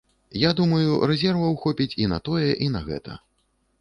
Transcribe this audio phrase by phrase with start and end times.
[0.43, 3.23] Я думаю, рэзерваў хопіць і на тое, і на гэта.